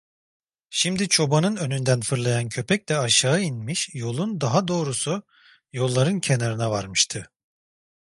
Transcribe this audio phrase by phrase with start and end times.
[0.69, 5.23] Şimdi çobanın önünden fırlayan köpek de aşağı inmiş, yolun, daha doğrusu
[5.73, 7.31] yolların kenarına varmıştı.